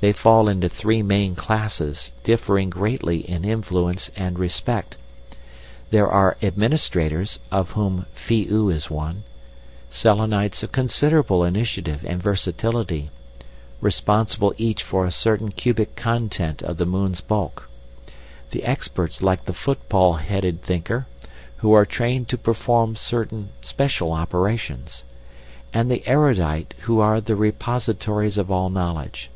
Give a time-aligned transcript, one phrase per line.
[0.00, 4.98] They fall into three main classes differing greatly in influence and respect.
[5.88, 9.22] There are administrators, of whom Phi oo is one,
[9.88, 13.08] Selenites of considerable initiative and versatility,
[13.80, 17.70] responsible each for a certain cubic content of the moon's bulk;
[18.50, 21.06] the experts like the football headed thinker,
[21.60, 25.02] who are trained to perform certain special operations;
[25.72, 29.30] and the erudite, who are the repositories of all knowledge.